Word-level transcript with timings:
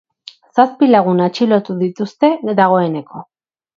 Zazpi 0.61 0.87
lagun 0.93 1.21
atxilotu 1.25 1.75
dituzte 1.83 2.31
dagoeneko. 2.61 3.27